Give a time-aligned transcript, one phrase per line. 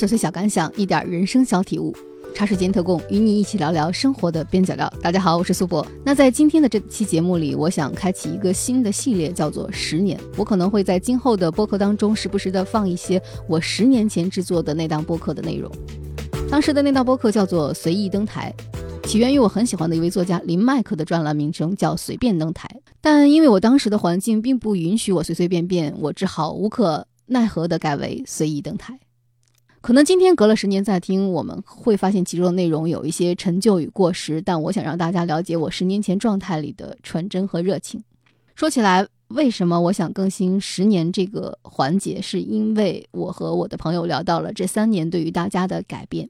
[0.00, 1.94] 琐碎小感想，一点人生小体悟。
[2.34, 4.90] 茶水间特供，与你一起聊聊生活的边角料。
[5.02, 5.86] 大家好，我是苏博。
[6.02, 10.18] 那在今天的这期节目里，我想开启一个新的系列，叫做“十年”。
[10.38, 15.70] 我可能会在今后的播客当中，时不时的放一些我十年前制作的那档播客的内容。
[16.50, 18.50] 当时的那档播客叫做“随意登台”，
[19.04, 22.66] 起源于我很喜欢的一位作家林麦克的专栏名称叫“随便登台”。
[23.02, 28.98] 但因为我当时的环境并不允许我随随便便，我只好无可奈何的改为“随意登台”。
[29.80, 34.42] 可能今天隔了十年再听，我们会发现其中的内容有一些陈旧与过时。
[34.42, 38.02] 但我想让大家了解我十年前状态里的纯真和热情。
[38.54, 46.28] 说起来，为什么我想更新十年这个环节，是因为我和我的朋友聊到了这三年对于大家的改变。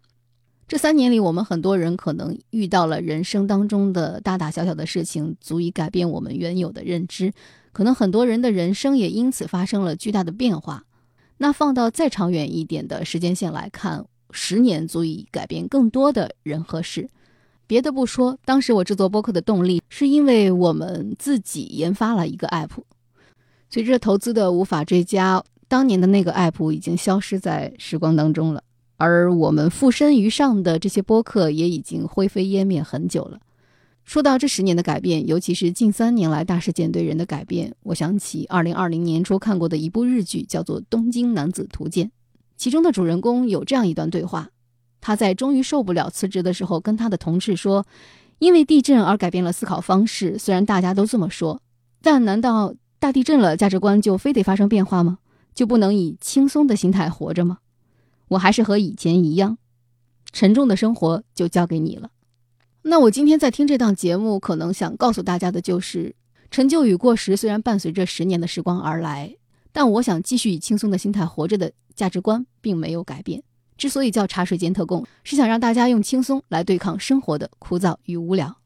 [0.68, 7.32] 这三年里，我们很多人可能遇到了人生当中的大大小小的事情，足以改变我们原有的认知。
[7.72, 10.84] 可能很多人的人生也因此发生了巨大的变化。
[11.42, 17.08] 那放到再长远一点的时间线来看，十年足以改变更多的人和事。
[17.66, 22.68] 别的不说，当时我制作播客的动力，是因为我们自己研发了一个 app。
[23.70, 28.62] 随着投资的无法追加，当年的那个 app 已经消失在时光当中了，
[28.98, 33.40] 而我们附身于上的这些播客也已经灰飞烟灭很久了。
[34.10, 42.06] 说到这十年的改变，尤其是近三年来大事件对人的改变，我想起二零二零年初看过的一部日剧，叫做《东京男子图鉴》。
[42.56, 44.48] 其中的主人公有这样一段对话：
[45.00, 47.86] 他在终于受不了辞职的时候，跟他的同事说
[48.40, 50.36] ：“因为地震而改变了思考方式。
[50.36, 51.62] 虽然大家都这么说，
[52.02, 55.18] 但难道大地震了，价值观就非得发生变化吗？
[55.54, 57.58] 就不能以轻松的心态活着吗？
[58.30, 59.58] 我还是和以前一样，
[60.32, 62.10] 沉重的生活就交给你了。”
[62.82, 66.14] 那我今天在听这档节目，可能想告诉大家的就是，
[66.50, 69.36] 陈旧与过时虽然伴随着十年的时光而来，
[69.70, 73.42] 但我想继续以轻松的心态活着的价值观并没有改变。
[73.76, 78.56] 之所以叫茶水间特供，是想让大家用轻松来对抗生活的枯燥与无聊。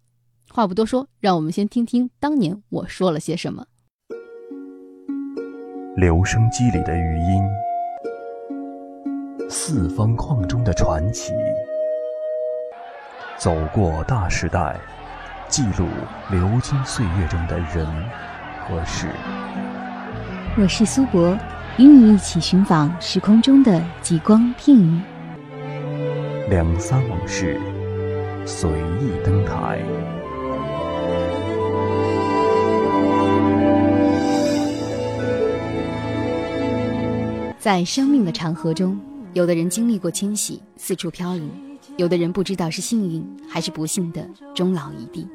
[0.49, 3.67] 话不多说，让我们先听听当年我说了些什么。
[5.97, 7.43] 留声机里的余音，
[9.49, 11.33] 四方框中的传奇。
[13.37, 14.81] 走过大时代，
[15.49, 15.89] 记录
[16.31, 17.84] 流金岁月中的人
[18.61, 19.09] 和事。
[20.56, 21.37] 我是苏博，
[21.77, 25.00] 与你一起寻访时空中的极光片语。
[26.49, 27.61] 两三往事，
[28.47, 29.81] 随意登台。
[37.59, 38.99] 在生命的长河中，
[39.33, 41.50] 有的人经历过迁徙，四处飘零。
[41.97, 45.27] 有的人不知道是幸运还是不幸的终老一地，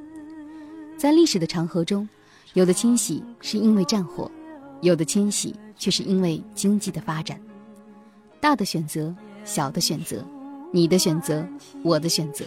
[0.97, 2.07] 在历史的长河中，
[2.53, 4.29] 有的迁徙是因为战火，
[4.81, 7.39] 有的迁徙却是因为经济的发展。
[8.41, 9.15] 大的选择，
[9.45, 10.25] 小的选择，
[10.73, 11.47] 你的选择，
[11.81, 12.43] 我的选择，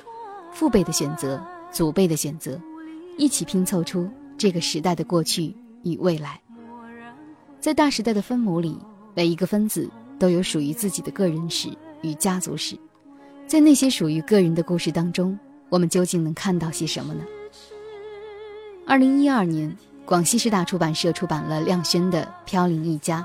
[0.53, 2.61] 父辈的选择，祖辈的选择，
[3.17, 6.39] 一起拼凑出这个时代的过去与未来。
[7.61, 8.77] 在大时代的分母里，
[9.15, 11.71] 每一个分子都有属于自己的个人史
[12.03, 12.77] 与家族史。
[13.47, 15.39] 在那些属于个人的故事当中，
[15.69, 17.25] 我们究竟能看到些什么呢？
[18.87, 23.21] 二零一二年，广西师大出版社出版了亮轩的《飘零一家》。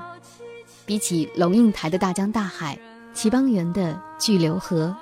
[0.84, 2.76] 比起龙应台的《大江大海》，
[3.14, 4.94] 齐邦媛的《巨流河》，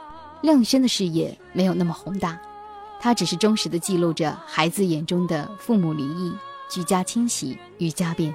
[0.47, 2.41] 亮轩的视野没有那么宏大，
[3.01, 6.33] 他只是忠实的记录着孩子眼中的父母离异、
[6.69, 8.35] 居家迁徙与家变。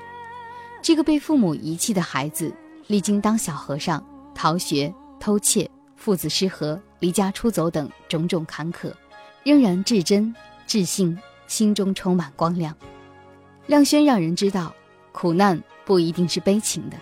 [0.81, 2.53] 这个被父母遗弃的孩子，
[2.88, 4.03] 历经当小和尚、
[4.34, 5.69] 逃学、偷窃。
[6.01, 8.91] 父子失和、离家出走等种种坎坷，
[9.44, 10.35] 仍然至真、
[10.66, 12.75] 至信，心中充满光亮。
[13.67, 14.73] 亮轩让人知道，
[15.12, 16.97] 苦难不一定是悲情的。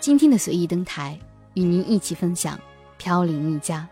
[0.00, 1.18] 今天的随意登台，
[1.54, 2.58] 与您一起分享
[2.98, 3.88] 《飘零一家》。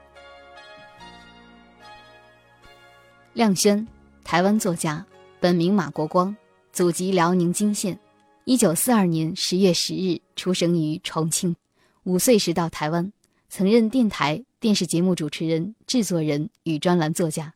[3.33, 3.89] 亮轩，
[4.25, 5.03] 台湾作家，
[5.41, 6.37] 本名马国光，
[6.71, 7.99] 祖籍辽宁金县，
[8.45, 11.57] 一九四二年十月十日出生于重庆，
[12.03, 13.11] 五岁时到台湾。
[13.49, 17.55] 曾任电台、电视节目主持人、制作人与专栏作家，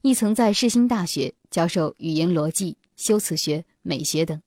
[0.00, 4.40] 亦曾在世新大学教授语言逻辑、修辞学、美学等。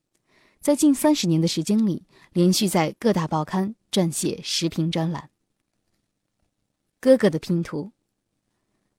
[0.61, 5.29] 在近三十年的时间里，连续在各大报刊撰写时评专栏。
[6.99, 7.91] 哥哥的拼图。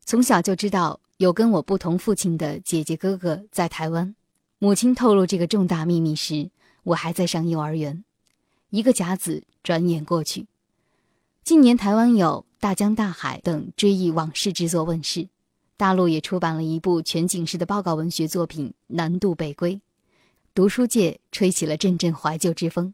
[0.04, 4.14] 从小就知道有跟我不同父亲的姐姐哥哥在台湾。
[4.58, 6.50] 母亲透露这个重大秘密时，
[6.84, 8.04] 我还在上幼儿园。
[8.70, 10.46] 一个甲子转眼过去。
[11.46, 15.28] 近年，台湾有《大江大海》等追忆往事之作问世，
[15.76, 19.76] 大陆也出版了一部全景式的报告文学作品《南渡北归》，
[20.56, 22.92] 读书界吹起了阵阵怀旧之风。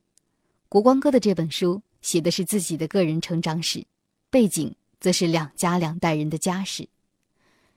[0.69, 3.87] 国光哥的这本书写的是自己的个人成长史，
[4.29, 6.87] 背景则是两家两代人的家事。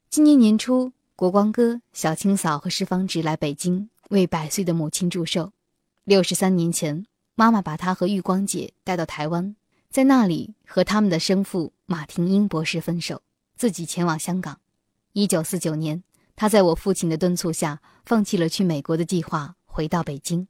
[0.10, 5.54] 今年年初，国光哥、小青嫂和施方直来北京为百岁的母亲祝寿。
[6.04, 7.06] 六十三年前，
[7.36, 9.56] 妈妈把他和玉光姐带到台湾，
[9.96, 13.22] 在那里和他们的生父马廷英博士分手，
[13.56, 14.60] 自己前往香港。
[15.14, 16.04] 一九四九年，
[16.36, 20.50] 他在我父亲的敦促下，放弃了去美国的计划，回到北京。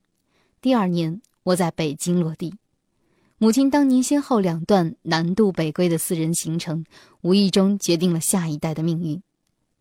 [0.62, 2.56] 第二年，我在北京落地。
[3.38, 6.84] 母亲当年先后两段南渡北归的私人行程，
[7.22, 9.22] 无意中决定了下一代的命运。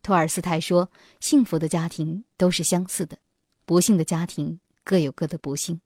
[0.03, 3.17] 托尔斯泰说：“幸福的家庭都是相似的，
[3.65, 5.81] 不幸的家庭各有各的不幸。”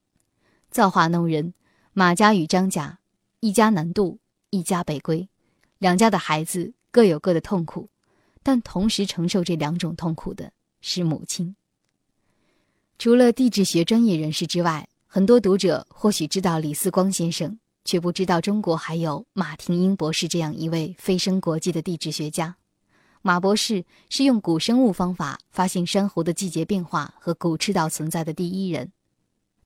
[0.69, 1.53] 造化弄人，
[1.93, 2.99] 马家与张家
[3.41, 4.19] 一家南渡，
[4.50, 5.30] 一家北归，
[5.77, 7.89] 两家的孩子各有各的痛苦，
[8.44, 10.51] 但同时承受这两种痛苦的
[10.81, 11.56] 是母亲。
[12.97, 22.57] 除了地质学专业人士之外，很多读者或许知道李四光先生，却不知道中国还有马廷英博士这样一位飞升国际的地质学家。
[23.21, 28.91] 马博士是用古生物方法发现珊瑚的季节变化和古赤道存在的第一人。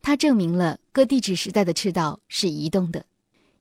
[0.03, 3.05] 他证明了各地质时代的赤道是移动的，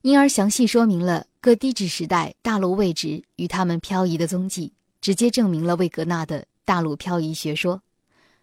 [0.03, 7.81] 因而详细说明了各地质时代大陆位置与它们漂移的踪迹，直接证明了魏格纳的大陆漂移学说。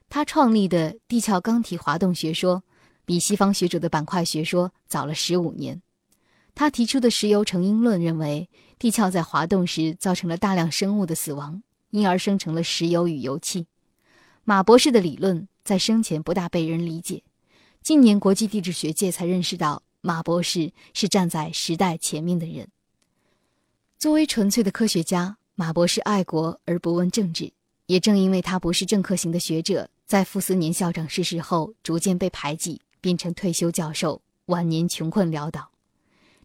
[0.08, 2.64] 他创立的地壳钢体滑动学说。
[3.06, 5.82] 比西方学者的板块学说早了十五年。
[6.54, 8.48] 他提出的石油成因论认为，
[8.78, 11.60] 地壳在滑动时造成了大量生物的死亡，
[11.90, 13.66] 因而生成了石油与油气。
[14.44, 17.24] 马博士的理论在生前不大被人理解，
[17.82, 22.68] 近年国际地质学界才认识到马博士是站在时代前面的人。
[23.98, 27.52] 作为纯粹的科学家，马博士爱国而不问政治。
[27.86, 32.80] 也正因为他不是政客型的学者，在傅斯年校长逝世后，逐渐被排挤。
[33.02, 35.70] 变成退休教授，晚年穷困潦倒。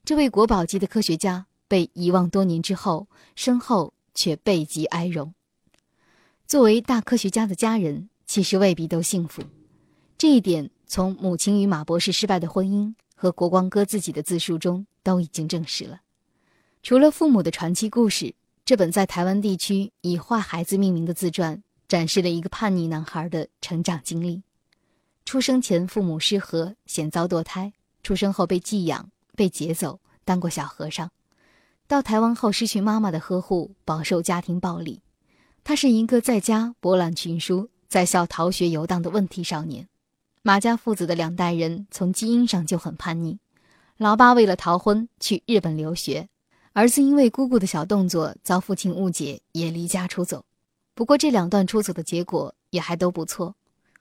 [0.06, 5.34] 这位国宝级的科学家被遗忘多年之后，身后却背极哀荣。
[6.48, 9.44] 作为大科学家的家人，其实未必都幸福。
[10.18, 16.02] 这一点从母亲与马博士失败的婚姻和国光哥自己的自述中都已经证实了。
[16.84, 24.44] 除了父母的传奇故事，这本在台湾地区以“坏孩子”命名的自传，展示了一个叛逆男孩的成长经历。
[25.24, 27.72] 出生前父母失和，险遭堕胎；
[28.04, 31.10] 出生后被寄养，被劫走，当过小和尚。
[31.88, 35.02] 到台湾后失去妈妈的呵护，饱受家庭暴力。
[35.64, 39.88] 他是一个在家博览群书，在校逃学游荡的问题少年。
[40.48, 43.40] 马家父子的两代人从基因上就很叛逆。
[43.98, 46.30] 老爸为了逃婚去日本留学，
[46.74, 50.46] 儿子因为姑姑的小动作遭父亲误解，也离家出走。
[50.94, 53.56] 不过这两段出走的结果也还都不错。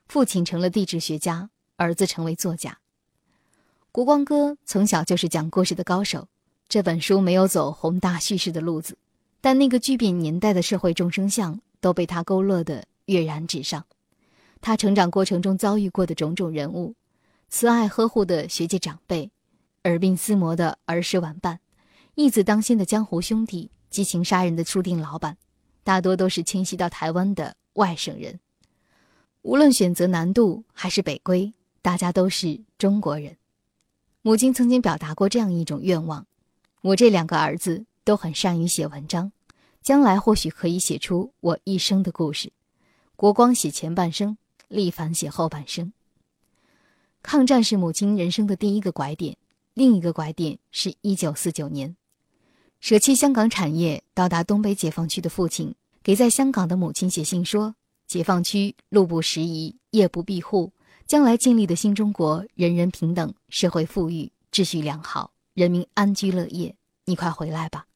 [0.07, 2.77] 父亲成了地质学家，儿子成为作家。
[3.91, 6.29] 国光哥从小就是讲故事的高手。
[6.69, 8.99] 这本书没有走宏大叙事的路子，
[9.41, 13.87] 但那个巨变年代的社会众生相都被他勾勒得跃然纸上。
[14.65, 16.95] 他成长过程中遭遇过的种种人物，
[17.51, 19.31] 慈爱呵护的学界长辈，
[19.83, 21.61] 耳鬓厮磨的儿时玩伴，
[22.15, 25.37] 义字当先的江湖兄弟，激情杀人的书店老板，
[25.83, 28.41] 大多都是迁徙到台湾的外省人。
[29.43, 31.53] 无论选择南渡还是北归，
[31.83, 33.37] 大家都是中国人。
[34.23, 36.27] 母亲曾经表达过这样一种愿望：
[36.81, 39.31] 我这两个儿子都很善于写文章，
[39.83, 42.51] 将来或许可以写出我一生的故事。
[43.15, 45.93] 国光写前半生，力凡写后半生。
[47.23, 49.37] 抗战是母亲人生的第一个拐点，
[49.75, 51.97] 另一个拐点是一九四九年，
[52.81, 57.75] 舍弃香港产业到达东北解放区的父亲，给在香港的母亲写信说。
[58.07, 60.71] 解放区路不拾遗，夜不闭户，
[61.07, 66.77] 将来建立的新中国，人人平等，社会富裕，秩序良好，人民安居乐业。
[67.07, 67.87] 你快回来吧。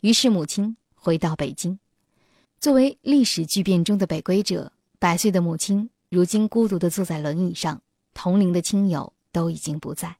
[0.00, 1.78] 于是母亲回到北京。
[2.58, 7.80] 作为历史巨变中的北归者，百岁的母亲如今孤独地坐在轮椅上，
[8.12, 10.18] 同龄的亲友都已经不在。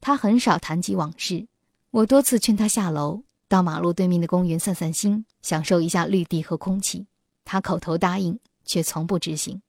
[0.00, 1.46] 他很少谈及往事。
[1.92, 7.06] 我多次劝他下楼，到马路对面的公园散散心，享受一下绿地和空气。
[7.44, 8.38] 他口头答应。
[8.62, 9.62] 却从不执行。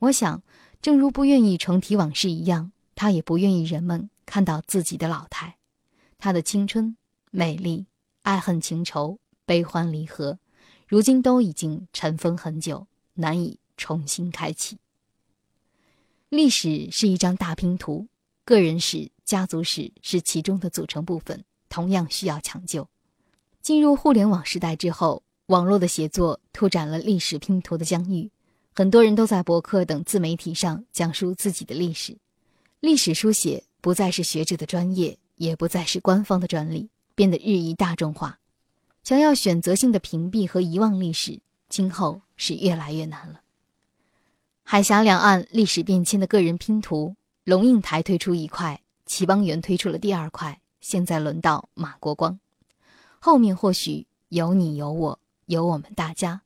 [0.00, 0.42] 我想，
[0.82, 5.56] 正如不愿意重提往事一样，他也不愿意人们看到自己的老态。
[6.18, 6.96] 他的青春、
[7.30, 7.86] 美丽、
[8.22, 10.40] 爱恨情仇、悲欢离合，
[10.88, 14.78] 如今都已经尘封很久，难以重新开启。
[16.36, 18.08] 历史是一张大拼图，
[18.44, 22.88] 个人史、家族史是其中的组成部分，同样需要抢救。
[23.62, 25.22] 进入互联网时代之后。
[25.48, 28.30] 网络的写作拓展了历史拼图的疆域，
[28.74, 32.16] 很多人都在博客等自媒体上讲述自己的历史。
[32.80, 38.38] 历史书写不再是学者的专业，也不再是官方的专利，变得日益大众化。
[39.02, 41.38] 想要选择性的屏蔽和遗忘历史，
[41.68, 43.42] 今后是越来越难了。
[44.66, 52.40] 海峡两岸历史变迁的个人拼图，龙应台推出一块，齐邦媛推出了第二块，现在轮到马国光，
[53.20, 56.40] 后面或许有你有我有我们大家，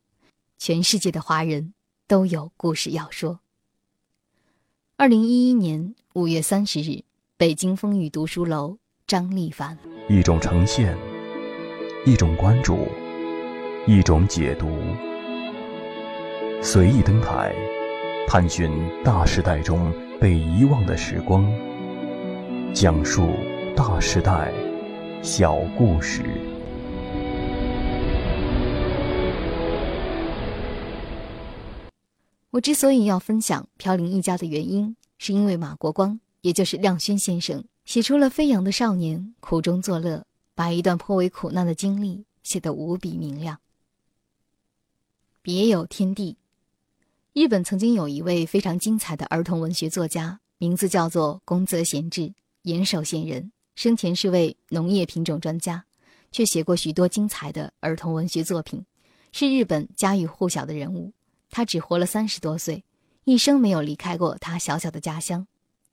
[0.59, 1.73] 全世界的华人
[2.09, 3.39] 都有故事要说。
[4.97, 7.05] 二零一一年五月三十日，
[7.37, 9.79] 北京风雨读书楼，张立凡。
[10.09, 10.99] 一种呈现，
[12.05, 12.89] 一种关注，
[13.87, 14.69] 一种解读，
[16.61, 17.55] 随意登台，
[18.31, 18.71] 探寻
[19.03, 21.51] 大时代中被遗忘的时光，
[22.75, 23.31] 讲述
[23.75, 24.53] 大时代
[25.23, 26.23] 小故事。
[32.51, 43.59] 我之所以要分享《飘零一家》的原因，是因为马国光，也就是亮轩先生，写出了飞扬的少年苦中作乐，把一段颇为苦难的经历写得无比明亮。
[45.41, 46.37] 别有天地，
[47.35, 52.33] 日本曾经有一位非常精彩的儿童文学作家，名字叫做宫泽贤治，
[52.63, 55.85] 岩手县人，生前是位农业品种专家，
[56.33, 58.85] 却写过许多精彩的儿童文学作品，
[59.31, 61.13] 是日本家喻户晓的人物。
[61.51, 62.83] 他只活了三十多岁，
[63.25, 65.47] 一生没有离开过他小小的家乡，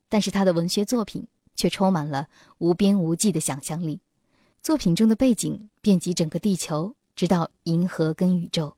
[0.09, 2.27] 但是他的文学作品却充满了
[2.57, 3.99] 无边无际的想象力。
[4.63, 8.75] 作品中的背景遍及整个地球，直到银河跟宇宙。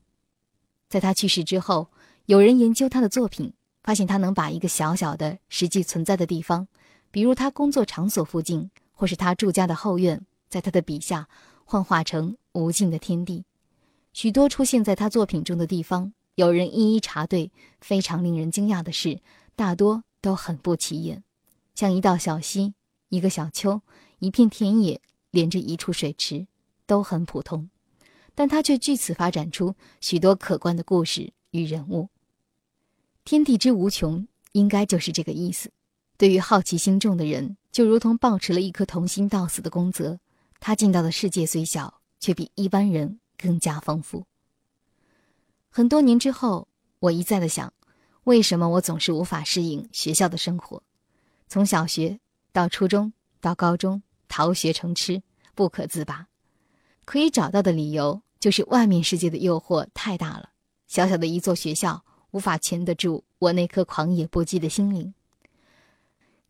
[0.90, 1.90] 在他去世之后，
[2.28, 3.54] 有人研究他的作品，
[3.84, 6.68] 发现他能把一个小小的实际存在的地方，
[7.10, 11.30] 比如他工作场所附近，或是他住家的后院，在他的笔下
[11.64, 13.46] 幻化成无尽的天地。
[14.12, 16.12] 许多出现在他作品中的地方。
[16.36, 19.22] 有人一一查对，非常令人惊讶的是，
[19.56, 21.24] 大多都很不起眼，
[21.76, 22.74] 像一道小溪、
[23.08, 23.82] 一个小丘、
[24.20, 25.00] 一片田野，
[25.32, 26.46] 连着一处水池，
[26.86, 27.70] 都很普通，
[28.36, 32.10] 但他却据此发展出许多可观的故事与人物。
[33.28, 35.70] 天地之无穷，应该就是这个意思。
[36.18, 40.18] 对于好奇心重的人，就如同抱持了一颗童心到死的公泽，
[40.62, 44.24] 他见到的世界虽小，却比一般人更加丰富。
[45.70, 46.70] 很多年之后，
[47.00, 47.74] 我一再的想，
[48.24, 50.82] 为什么我总是无法适应学校的生活？
[51.50, 52.18] 从小学
[52.54, 55.22] 到初中到高中，逃学成痴，
[55.54, 56.26] 不可自拔。
[57.04, 60.52] 可以找到的理由就是外面世界的诱惑太大了，
[60.88, 65.14] 小小的一座学校无法钳得住我那颗狂野不羁的心灵。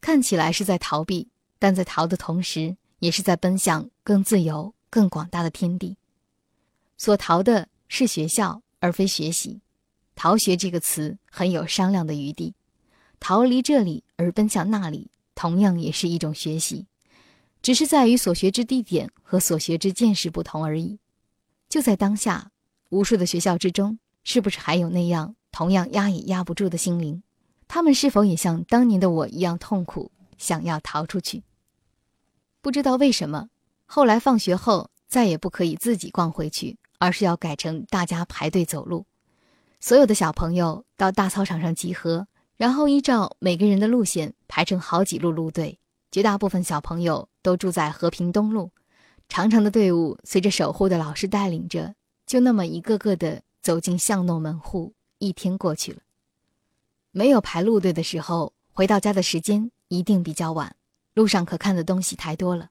[0.01, 1.27] 看起来是在逃避，
[1.59, 5.97] 但在逃的同时，也是在奔向更自由、更广大的天地。
[6.97, 8.61] 所逃的是学校。
[8.79, 9.59] 而非学习，
[10.15, 12.53] 逃学这个词很有商量的余地。
[13.19, 16.85] 逃离这里而奔向那里，同样也是一种学习，
[17.63, 20.99] 只是在于所学之地点和所学之见识不同而已。
[21.67, 22.51] 就在当下，
[22.89, 27.23] 无数的学校之中，是不是还有那样同样压也压不住的心灵？
[27.67, 31.41] 他们是否也像当年的我一样痛苦，想要逃出去？
[32.61, 33.49] 不知道为什么，
[33.87, 36.77] 后来放学后再也不可以自己逛回去。
[36.99, 39.07] 而是要改成大家排队走路，
[39.79, 45.79] 所有的小朋友到大操场上集合，然后依照每个人的路线排成好几路路队。
[46.11, 48.71] 绝大部分小朋友都住在和平东路，
[49.27, 51.95] 长长的队伍随着守护的老师带领着，
[52.27, 54.93] 就那么一个个的走进巷弄门户。
[55.19, 55.99] 一天过去了，
[57.11, 60.75] 没有排路队的时候，回到家的时间一定比较晚，
[61.13, 62.69] 路上可看的东西太多了。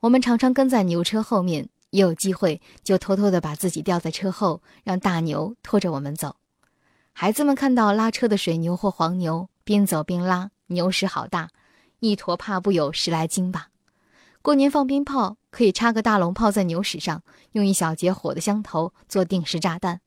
[0.00, 1.68] 我们常常跟在牛车后面。
[1.92, 6.36] 一有机会，就偷偷的把自己吊在车后，让大牛拖着我们走。
[7.12, 11.50] 孩子们看到拉车的水牛或黄牛，边走边拉，牛屎好大，
[11.98, 13.70] 一坨怕不有十来斤吧。
[14.40, 20.00] 过年放鞭炮，可以插个大龙炮在牛屎上，用一小节火的香头做定时炸弹。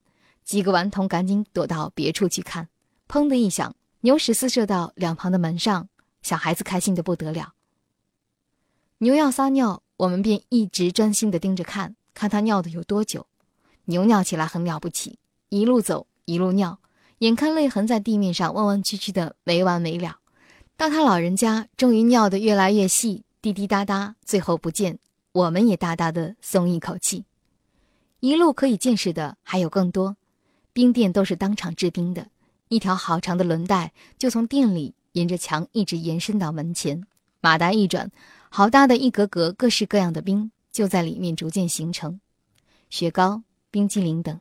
[0.44, 2.68] 几个顽童赶紧躲到别处去看，
[3.08, 5.88] 砰的一响，牛屎四射到两旁的门上，
[6.22, 7.54] 小孩子开心的不得了。
[8.98, 9.80] 牛要撒尿。
[9.96, 13.28] 我们便一直专心的盯着看，看他尿的有多久。
[13.84, 15.20] 牛尿起来很了不起，
[15.50, 16.80] 一路走一路尿，
[17.18, 20.18] 眼看泪痕在地面上弯弯曲曲的没完没了。
[20.76, 24.98] 到他老人家终于尿得越来越细，滴滴答答，最后不见，
[25.30, 27.24] 我们也大大的松一口气。
[28.18, 30.16] 一路可以见识的还有更多，
[30.74, 32.26] 冰店都是当场制冰的，
[32.68, 37.06] 一条好长的轮带就从店里沿着墙一直延伸到门前，
[37.40, 38.10] 马达一转。
[38.50, 42.18] 好大的一格格各式各样的冰就在里面逐渐形成，
[42.90, 44.40] 雪糕、冰激凌等，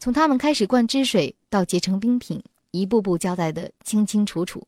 [0.00, 4.66] 从他们开始灌汁水到结成冰品，一步步交代的清清楚楚。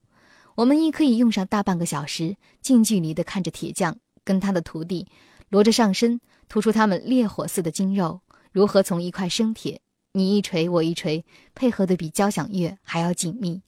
[0.55, 5.09] 我们亦可以用上大半个小时，近距离的看着铁匠跟他的徒弟，
[5.49, 8.21] 罗着上身，突出他们烈火似的筋肉
[8.53, 9.81] 如何从一块生铁，
[10.15, 13.63] 你一锤我一锤，配合的比交响乐还要紧密，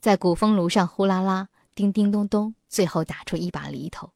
[0.00, 4.12] 在鼓风炉上呼啦啦、叮叮咚咚，最后打出一把犁头。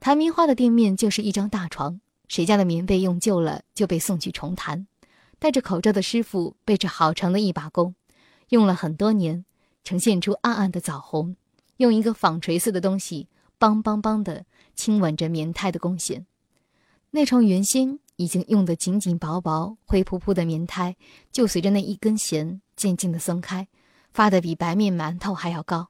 [0.00, 4.88] 弹棉花的店面就是一张大床，谁家的棉被用旧了就被送去重弹。
[5.38, 7.94] 戴着口罩的师傅背着好长的一把弓，
[8.48, 9.44] 用了很多年，
[9.84, 11.36] 呈现出暗暗的枣红，
[11.76, 13.28] 用一个纺锤似的东西，
[13.60, 16.26] 梆梆梆的亲吻着棉胎的弓弦。
[17.12, 20.96] 那床原先已经用得紧紧薄薄、灰扑扑的棉胎，
[21.32, 23.68] 就随着那一根弦渐渐的松开，
[24.12, 25.88] 发得比白面馒头还要高。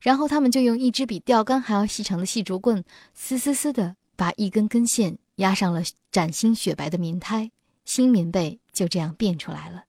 [0.00, 2.84] 然后他们就用一支比钓竿还要细长的细竹棍，
[3.14, 7.50] 嘶嘶嘶的把一根根线压上了崭新雪白的棉胎，
[7.84, 8.60] 新棉被。
[8.70, 9.86] 就这样变出来了，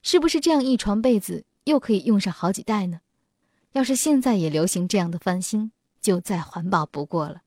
[0.00, 3.00] 是不是这样一床被子又可以用上好几代呢？
[3.72, 7.42] 要是现在也流行这样的翻新，就再环保不过了。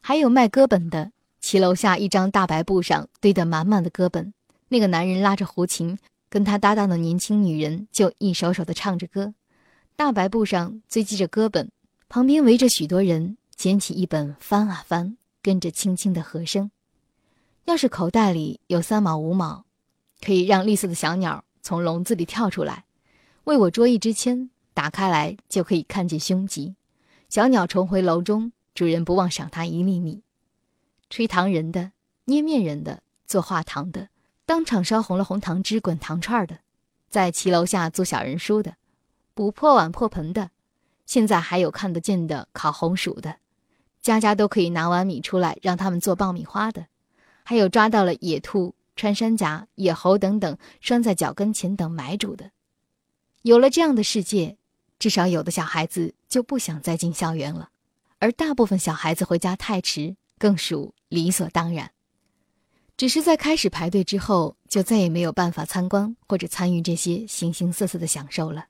[0.00, 1.10] 还有卖歌本的，
[1.46, 4.32] 骑楼下一张大白布上堆得满满的歌本，
[4.68, 5.98] 那个男人拉着胡琴，
[6.30, 9.34] 跟他搭档的年轻女人就一首首的唱着歌，
[9.94, 11.70] 大白布上堆积着歌本，
[12.08, 16.70] 旁边围着许多人，捡起一本翻啊翻，跟着轻轻的和声。
[17.66, 19.66] 要是口袋里有三毛五毛，
[20.24, 22.86] 可以让绿色的小鸟从笼子里跳出来，
[23.44, 26.74] 为我捉一支签，打开来就可以看见凶吉。
[27.28, 30.22] 小鸟重回楼中，主人不忘赏它一粒米。
[31.10, 31.92] 吹糖人的，
[32.24, 34.08] 捏面人的，做画糖的，
[34.44, 36.58] 当场烧红了红糖汁滚糖串的，
[37.08, 38.76] 在骑楼下做小人书的，
[39.34, 40.50] 补破碗破盆的，
[41.06, 43.36] 现在还有看得见的烤红薯的，
[44.02, 46.86] 家家都可以拿碗米出来让他们做爆米花的。
[47.44, 52.50] 还有抓到了野兔、穿山甲、野猴等等拴在脚跟前等买主的，
[53.42, 54.56] 有了这样的世界，
[54.98, 57.68] 至少有的小孩子就不想再进校园了，
[58.18, 61.90] 而大部分小孩子回家太迟，更属理所当然。
[62.98, 68.66] 只是在开始排队之后，就再也没有办法参观或者参与这些形形色色的享受了。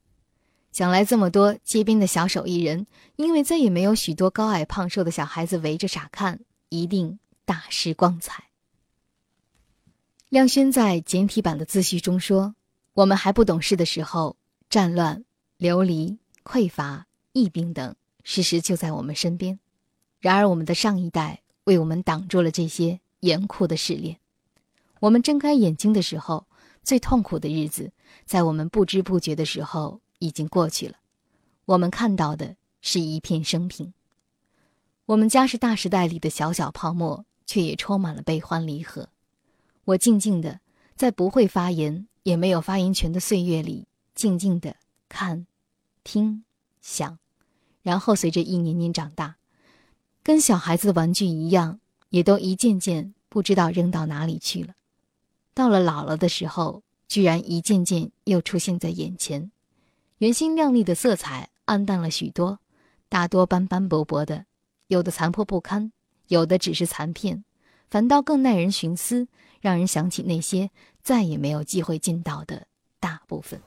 [0.71, 8.45] 想来这么多街边的小手艺人，因为再也没有许多高矮胖瘦的小孩子围着傻看，一定大失光彩。
[10.29, 12.55] 亮轩在简体版的自序中说
[12.95, 14.37] ：“我们还不懂事的时候，
[14.69, 15.25] 战乱、
[15.57, 19.59] 流离、匮乏、疫病等事实就在我们身边。
[20.19, 24.17] 然而，我们的上一代为我们挡住了这些严酷的试炼。
[25.01, 26.47] 我们睁开眼睛的时候，
[26.81, 27.91] 最痛苦的日子，
[28.25, 30.95] 在我们不知不觉的时候已经过去了。
[31.65, 33.93] 我们看到的是一片生平。
[35.07, 39.09] 我们家是大时代里的小小泡沫，却也充满了悲欢离合。”
[39.85, 40.61] 我静静的，
[40.95, 45.45] 在不会发言也没有发言权的岁月里，静静的看、
[46.03, 46.43] 听、
[46.81, 47.19] 想，
[47.83, 49.35] 然后随着一年年长大，
[50.25, 54.73] 跟小孩子的玩具一样，也都一件件不知道扔到哪里去了。
[55.53, 59.51] 到了老了的时候，居然一件件又出现在眼前，
[60.17, 62.57] 原先亮丽的色彩暗淡了许多，
[63.07, 64.47] 大多斑斑驳驳的，
[64.87, 65.91] 有的残破不堪，
[66.29, 67.45] 有的只是残片，
[67.91, 69.27] 反倒更耐人寻思。
[69.61, 70.69] 让人想起那些
[71.01, 72.67] 再也没有机会见到的
[72.99, 73.59] 大部分。